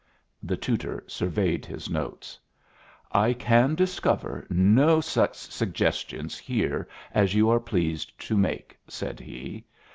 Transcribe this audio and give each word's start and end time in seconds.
The 0.41 0.57
tutor 0.57 1.03
surveyed 1.05 1.63
his 1.63 1.87
notes. 1.87 2.39
"I 3.11 3.33
can 3.33 3.75
discover 3.75 4.47
no 4.49 4.99
such 4.99 5.35
suggestions 5.35 6.39
here 6.39 6.87
as 7.11 7.35
you 7.35 7.51
are 7.51 7.59
pleased 7.59 8.19
to 8.21 8.35
make" 8.35 8.79
said 8.87 9.19
he. 9.19 9.63